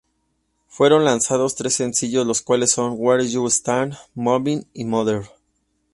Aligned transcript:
Fueron 0.67 1.05
lanzados 1.05 1.53
tres 1.53 1.75
sencillos, 1.75 2.25
los 2.25 2.41
cuales 2.41 2.71
son 2.71 2.95
"Where 2.97 3.29
You 3.29 3.45
Stand", 3.51 3.95
"Moving" 4.15 4.65
y 4.73 4.85
"Mother". 4.85 5.25